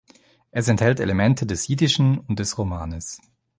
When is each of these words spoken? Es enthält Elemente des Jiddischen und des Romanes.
Es 0.49 0.67
enthält 0.67 0.99
Elemente 0.99 1.45
des 1.45 1.67
Jiddischen 1.67 2.17
und 2.17 2.39
des 2.39 2.57
Romanes. 2.57 3.19